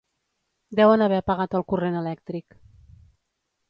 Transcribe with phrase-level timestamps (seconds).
[0.79, 2.61] Deuen haver apagat el corrent elèctric.